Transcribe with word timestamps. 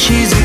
she's 0.00 0.39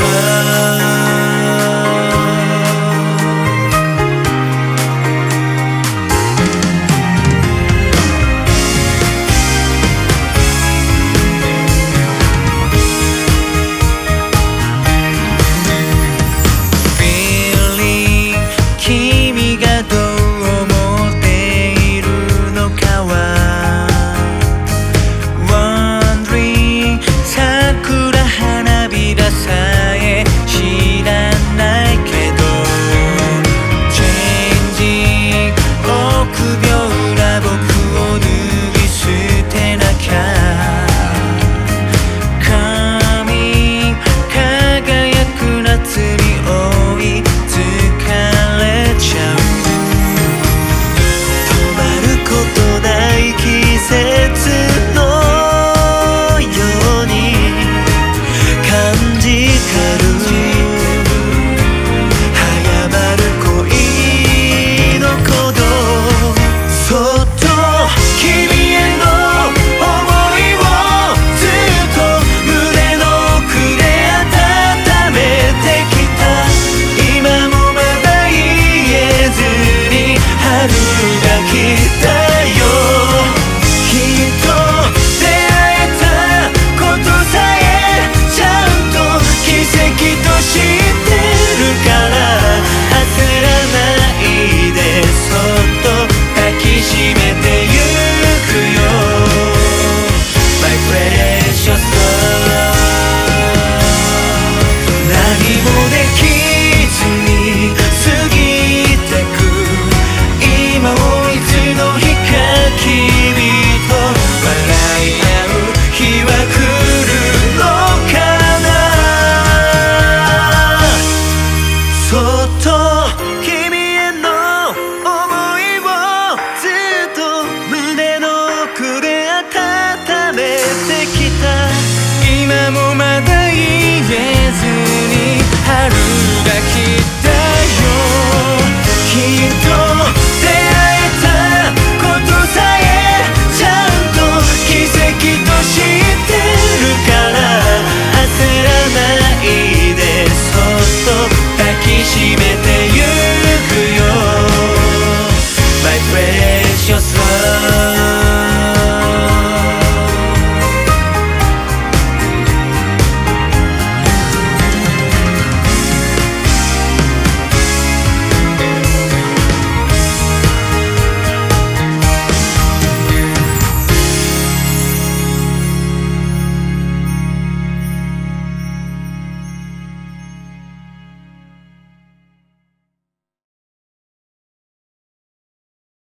Christmas. 0.00 0.29